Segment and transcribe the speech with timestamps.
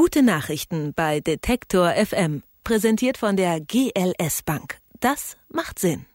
[0.00, 2.44] Gute Nachrichten bei Detektor FM.
[2.62, 4.78] Präsentiert von der GLS Bank.
[5.00, 6.06] Das macht Sinn.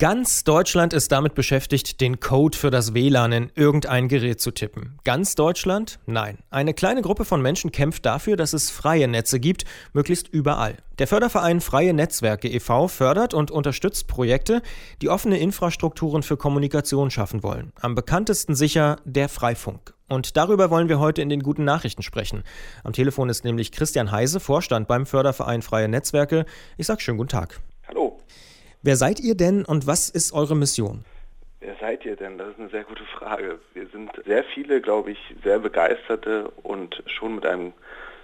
[0.00, 4.98] Ganz Deutschland ist damit beschäftigt, den Code für das WLAN in irgendein Gerät zu tippen.
[5.04, 5.98] Ganz Deutschland?
[6.06, 6.38] Nein.
[6.48, 10.76] Eine kleine Gruppe von Menschen kämpft dafür, dass es freie Netze gibt, möglichst überall.
[10.98, 12.88] Der Förderverein Freie Netzwerke e.V.
[12.88, 14.62] fördert und unterstützt Projekte,
[15.02, 17.70] die offene Infrastrukturen für Kommunikation schaffen wollen.
[17.82, 19.92] Am bekanntesten sicher der Freifunk.
[20.08, 22.42] Und darüber wollen wir heute in den guten Nachrichten sprechen.
[22.84, 26.46] Am Telefon ist nämlich Christian Heise, Vorstand beim Förderverein Freie Netzwerke.
[26.78, 27.60] Ich sage schönen guten Tag.
[28.82, 31.04] Wer seid ihr denn und was ist eure Mission?
[31.60, 32.38] Wer seid ihr denn?
[32.38, 33.58] Das ist eine sehr gute Frage.
[33.74, 37.74] Wir sind sehr viele, glaube ich, sehr begeisterte und schon mit einem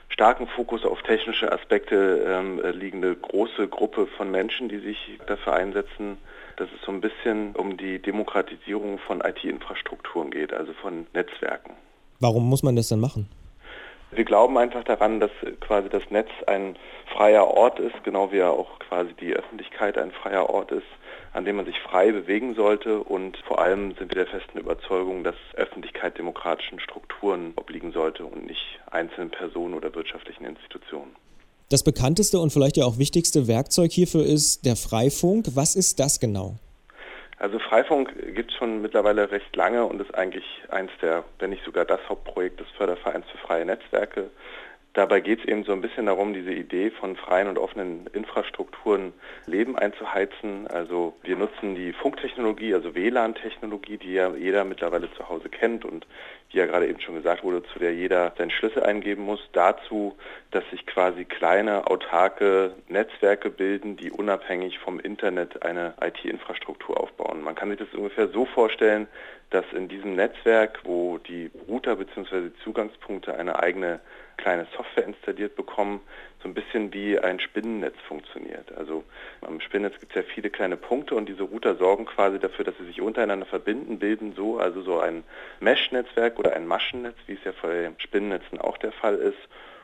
[0.08, 4.96] starken Fokus auf technische Aspekte ähm, liegende große Gruppe von Menschen, die sich
[5.26, 6.16] dafür einsetzen,
[6.56, 11.74] dass es so ein bisschen um die Demokratisierung von IT-Infrastrukturen geht, also von Netzwerken.
[12.18, 13.28] Warum muss man das denn machen?
[14.16, 15.30] Wir glauben einfach daran, dass
[15.60, 16.76] quasi das Netz ein
[17.14, 20.86] freier Ort ist, genau wie ja auch quasi die Öffentlichkeit ein freier Ort ist,
[21.34, 23.00] an dem man sich frei bewegen sollte.
[23.00, 28.46] Und vor allem sind wir der festen Überzeugung, dass Öffentlichkeit demokratischen Strukturen obliegen sollte und
[28.46, 31.14] nicht einzelnen Personen oder wirtschaftlichen Institutionen.
[31.68, 35.48] Das bekannteste und vielleicht ja auch wichtigste Werkzeug hierfür ist der Freifunk.
[35.54, 36.54] Was ist das genau?
[37.38, 41.64] Also Freifunk gibt es schon mittlerweile recht lange und ist eigentlich eins der, wenn nicht
[41.64, 44.30] sogar das Hauptprojekt des Fördervereins für freie Netzwerke.
[44.96, 49.12] Dabei geht es eben so ein bisschen darum, diese Idee von freien und offenen Infrastrukturen
[49.44, 50.66] Leben einzuheizen.
[50.68, 56.06] Also wir nutzen die Funktechnologie, also WLAN-Technologie, die ja jeder mittlerweile zu Hause kennt und
[56.50, 60.16] wie ja gerade eben schon gesagt wurde, zu der jeder seinen Schlüssel eingeben muss, dazu,
[60.50, 67.42] dass sich quasi kleine autarke Netzwerke bilden, die unabhängig vom Internet eine IT-Infrastruktur aufbauen.
[67.42, 69.08] Man kann sich das ungefähr so vorstellen,
[69.50, 72.50] dass in diesem Netzwerk, wo die Router bzw.
[72.64, 74.00] Zugangspunkte eine eigene
[74.36, 76.00] kleine Software installiert bekommen,
[76.42, 78.76] so ein bisschen wie ein Spinnennetz funktioniert.
[78.76, 79.04] Also
[79.40, 82.76] am Spinnennetz gibt es ja viele kleine Punkte und diese Router sorgen quasi dafür, dass
[82.78, 85.24] sie sich untereinander verbinden, bilden so also so ein
[85.60, 89.38] Mesh-Netzwerk oder ein Maschennetz, wie es ja bei Spinnennetzen auch der Fall ist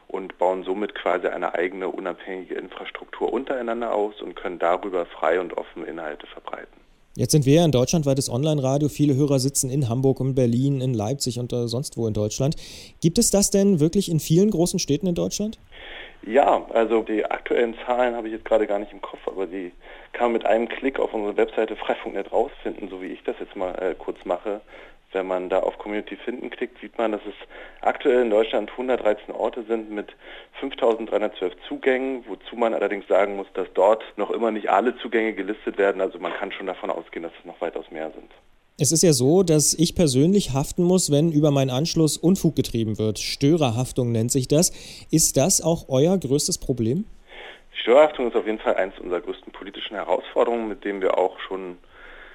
[0.09, 5.57] und bauen somit quasi eine eigene unabhängige Infrastruktur untereinander aus und können darüber frei und
[5.57, 6.82] offen Inhalte verbreiten.
[7.15, 8.89] Jetzt sind wir ja ein deutschlandweites Online-Radio.
[8.89, 12.57] Viele Hörer sitzen in Hamburg und Berlin, in Leipzig und äh, sonst wo in Deutschland.
[13.03, 15.59] Gibt es das denn wirklich in vielen großen Städten in Deutschland?
[16.27, 19.73] Ja, also die aktuellen Zahlen habe ich jetzt gerade gar nicht im Kopf, aber die
[20.13, 23.57] kann man mit einem Klick auf unsere Webseite Freifunk.net rausfinden, so wie ich das jetzt
[23.57, 24.63] mal äh, kurz mache.
[25.13, 27.35] Wenn man da auf Community finden klickt, sieht man, dass es
[27.83, 30.09] aktuell in Deutschland 113 Orte sind mit
[30.61, 35.77] 5312 Zugängen, wozu man allerdings sagen muss, dass dort noch immer nicht alle Zugänge gelistet
[35.77, 36.01] werden.
[36.01, 38.31] Also man kann schon davon ausgehen, dass es noch weitaus mehr sind.
[38.79, 42.99] Es ist ja so, dass ich persönlich haften muss, wenn über meinen Anschluss Unfug getrieben
[42.99, 43.19] wird.
[43.19, 44.71] Störerhaftung nennt sich das.
[45.11, 47.05] Ist das auch euer größtes Problem?
[47.75, 51.77] Störerhaftung ist auf jeden Fall eines unserer größten politischen Herausforderungen, mit dem wir auch schon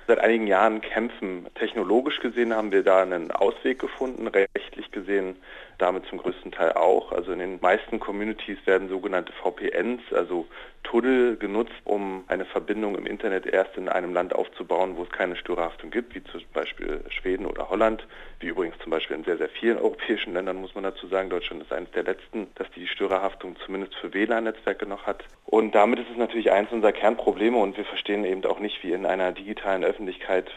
[0.07, 1.47] seit einigen Jahren kämpfen.
[1.55, 5.35] Technologisch gesehen haben wir da einen Ausweg gefunden, rechtlich gesehen
[5.77, 7.11] damit zum größten Teil auch.
[7.11, 10.47] Also in den meisten Communities werden sogenannte VPNs, also
[10.83, 15.35] Tunnel genutzt, um eine Verbindung im Internet erst in einem Land aufzubauen, wo es keine
[15.35, 18.07] Störerhaftung gibt, wie zum Beispiel Schweden oder Holland,
[18.39, 21.29] wie übrigens zum Beispiel in sehr, sehr vielen europäischen Ländern, muss man dazu sagen.
[21.29, 25.25] Deutschland ist eines der letzten, das die Störerhaftung zumindest für WLAN-Netzwerke noch hat.
[25.45, 28.93] Und damit ist es natürlich eins unserer Kernprobleme und wir verstehen eben auch nicht, wie
[28.93, 29.96] in einer digitalen Öffentlichkeit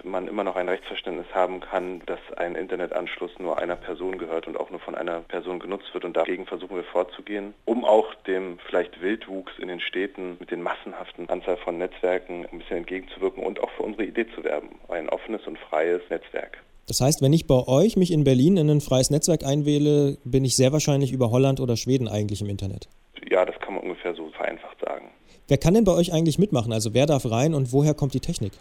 [0.05, 4.59] man immer noch ein Rechtsverständnis haben kann, dass ein Internetanschluss nur einer Person gehört und
[4.59, 6.05] auch nur von einer Person genutzt wird.
[6.05, 10.51] Und dagegen versuchen wir vorzugehen, um auch dem vielleicht Wildwuchs in den Städten Städten mit
[10.51, 14.69] den massenhaften Anzahl von Netzwerken ein bisschen entgegenzuwirken und auch für unsere Idee zu werben.
[14.89, 16.59] Ein offenes und freies Netzwerk.
[16.87, 20.45] Das heißt, wenn ich bei euch mich in Berlin in ein freies Netzwerk einwähle, bin
[20.45, 22.89] ich sehr wahrscheinlich über Holland oder Schweden eigentlich im Internet.
[23.31, 25.11] Ja, das kann man ungefähr so vereinfacht sagen.
[25.47, 26.73] Wer kann denn bei euch eigentlich mitmachen?
[26.73, 28.53] Also wer darf rein und woher kommt die Technik?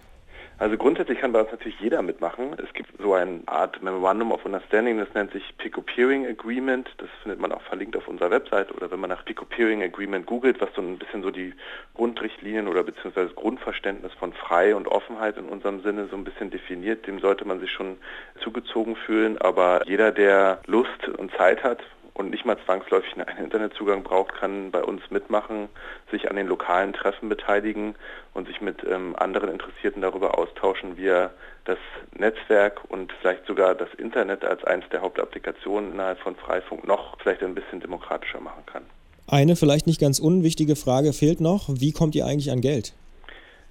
[0.59, 2.53] Also grundsätzlich kann bei uns natürlich jeder mitmachen.
[2.61, 6.89] Es gibt so eine Art Memorandum of Understanding, das nennt sich Pico-Peering Agreement.
[6.97, 10.59] Das findet man auch verlinkt auf unserer Website oder wenn man nach Pico-Peering Agreement googelt,
[10.59, 11.53] was so ein bisschen so die
[11.93, 16.49] Grundrichtlinien oder beziehungsweise das Grundverständnis von Frei und Offenheit in unserem Sinne so ein bisschen
[16.49, 17.97] definiert, dem sollte man sich schon
[18.43, 19.37] zugezogen fühlen.
[19.37, 21.79] Aber jeder, der Lust und Zeit hat,
[22.19, 25.69] und nicht mal zwangsläufig einen Internetzugang braucht, kann bei uns mitmachen,
[26.11, 27.95] sich an den lokalen Treffen beteiligen
[28.33, 31.31] und sich mit ähm, anderen Interessierten darüber austauschen, wie er
[31.63, 31.77] das
[32.17, 37.41] Netzwerk und vielleicht sogar das Internet als eines der Hauptapplikationen innerhalb von Freifunk noch vielleicht
[37.41, 38.83] ein bisschen demokratischer machen kann.
[39.29, 41.69] Eine vielleicht nicht ganz unwichtige Frage fehlt noch.
[41.69, 42.93] Wie kommt ihr eigentlich an Geld?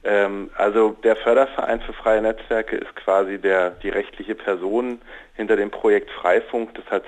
[0.04, 5.02] Ähm, also der Förderverein für freie Netzwerke ist quasi der, die rechtliche Person,
[5.34, 6.74] hinter dem Projekt Freifunk.
[6.74, 7.04] Das hat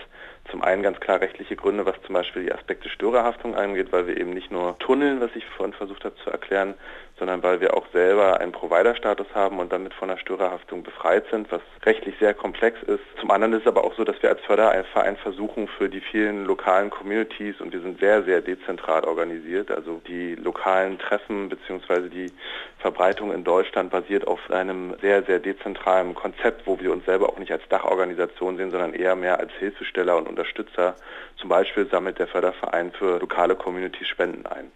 [0.50, 4.16] zum einen ganz klar rechtliche Gründe, was zum Beispiel die Aspekte Störerhaftung angeht, weil wir
[4.16, 6.74] eben nicht nur tunneln, was ich vorhin versucht habe zu erklären,
[7.20, 11.52] sondern weil wir auch selber einen Provider-Status haben und damit von der Störerhaftung befreit sind,
[11.52, 13.04] was rechtlich sehr komplex ist.
[13.20, 16.46] Zum anderen ist es aber auch so, dass wir als Förderverein versuchen, für die vielen
[16.46, 22.08] lokalen Communities, und wir sind sehr, sehr dezentral organisiert, also die lokalen Treffen bzw.
[22.08, 22.32] die
[22.78, 27.38] Verbreitung in Deutschland basiert auf einem sehr, sehr dezentralen Konzept, wo wir uns selber auch
[27.38, 30.96] nicht als Dachorganisation sehen, sondern eher mehr als Hilfesteller und Unterstützer.
[31.36, 34.72] Zum Beispiel sammelt der Förderverein für lokale Communities Spenden ein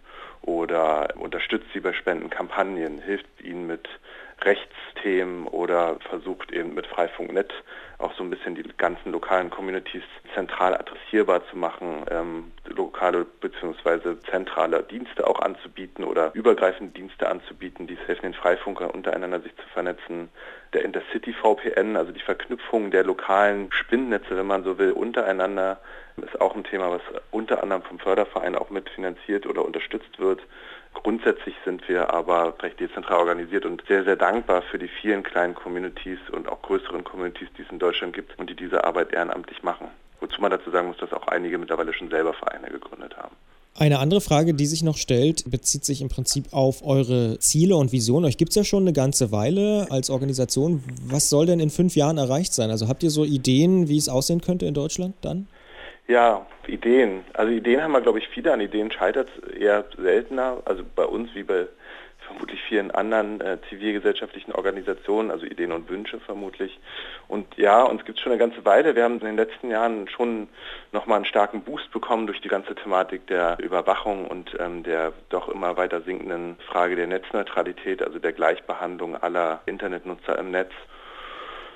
[0.46, 3.88] oder unterstützt sie bei Spendenkampagnen, hilft ihnen mit
[4.42, 7.52] Rechtsthemen oder versucht eben mit Freifunk.net
[8.04, 10.02] auch so ein bisschen die ganzen lokalen Communities
[10.34, 14.16] zentral adressierbar zu machen, ähm, lokale bzw.
[14.30, 19.56] zentrale Dienste auch anzubieten oder übergreifende Dienste anzubieten, die es helfen den Freifunkern untereinander sich
[19.56, 20.28] zu vernetzen.
[20.74, 25.80] Der Intercity VPN, also die Verknüpfung der lokalen Spinnennetze, wenn man so will, untereinander
[26.16, 30.40] ist auch ein Thema, was unter anderem vom Förderverein auch mitfinanziert oder unterstützt wird.
[30.94, 35.54] Grundsätzlich sind wir aber recht dezentral organisiert und sehr, sehr dankbar für die vielen kleinen
[35.54, 39.62] Communities und auch größeren Communities, die es in Deutschland gibt und die diese Arbeit ehrenamtlich
[39.62, 39.88] machen.
[40.20, 43.34] Wozu man dazu sagen muss, dass auch einige mittlerweile schon selber Vereine gegründet haben.
[43.76, 47.90] Eine andere Frage, die sich noch stellt, bezieht sich im Prinzip auf eure Ziele und
[47.90, 48.24] Visionen.
[48.24, 50.84] Euch gibt es ja schon eine ganze Weile als Organisation.
[51.06, 52.70] Was soll denn in fünf Jahren erreicht sein?
[52.70, 55.48] Also habt ihr so Ideen, wie es aussehen könnte in Deutschland dann?
[56.06, 57.24] Ja, Ideen.
[57.32, 58.52] Also Ideen haben wir, glaube ich, viele.
[58.52, 60.62] An Ideen scheitert es eher seltener.
[60.66, 61.66] Also bei uns wie bei
[62.26, 66.78] vermutlich vielen anderen äh, zivilgesellschaftlichen Organisationen, also Ideen und Wünsche vermutlich.
[67.28, 68.94] Und ja, uns gibt es schon eine ganze Weile.
[68.94, 70.48] Wir haben in den letzten Jahren schon
[70.92, 75.48] nochmal einen starken Boost bekommen durch die ganze Thematik der Überwachung und ähm, der doch
[75.48, 80.72] immer weiter sinkenden Frage der Netzneutralität, also der Gleichbehandlung aller Internetnutzer im Netz.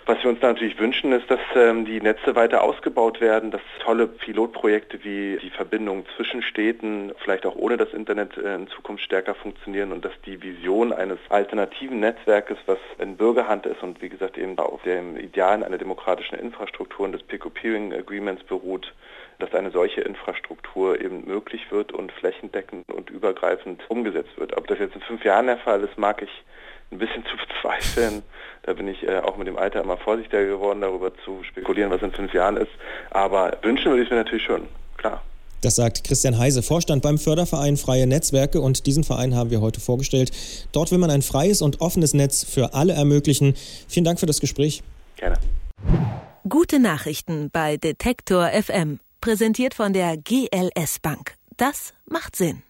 [0.08, 4.06] Was wir uns natürlich wünschen, ist, dass ähm, die Netze weiter ausgebaut werden, dass tolle
[4.06, 9.34] Pilotprojekte wie die Verbindung zwischen Städten, vielleicht auch ohne das Internet äh, in Zukunft stärker
[9.34, 14.38] funktionieren und dass die Vision eines alternativen Netzwerkes, was in Bürgerhand ist und wie gesagt
[14.38, 18.94] eben auf dem Idealen einer demokratischen Infrastruktur und des Peer-to-Peering Agreements beruht,
[19.40, 24.56] dass eine solche Infrastruktur eben möglich wird und flächendeckend und übergreifend umgesetzt wird.
[24.56, 26.30] Ob das jetzt in fünf Jahren der Fall ist, mag ich
[26.90, 28.22] ein bisschen zu bezweifeln.
[28.62, 32.02] Da bin ich äh, auch mit dem Alter immer vorsichtiger geworden, darüber zu spekulieren, was
[32.02, 32.70] in fünf Jahren ist.
[33.10, 35.22] Aber wünschen würde ich mir natürlich schon, klar.
[35.60, 39.80] Das sagt Christian Heise, Vorstand beim Förderverein Freie Netzwerke und diesen Verein haben wir heute
[39.80, 40.30] vorgestellt.
[40.72, 43.54] Dort will man ein freies und offenes Netz für alle ermöglichen.
[43.88, 44.82] Vielen Dank für das Gespräch.
[45.16, 45.36] Gerne.
[46.48, 51.34] Gute Nachrichten bei Detektor FM, präsentiert von der GLS Bank.
[51.56, 52.62] Das macht Sinn.